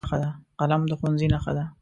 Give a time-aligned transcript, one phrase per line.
[0.59, 1.65] قلم د ښوونځي نښه ده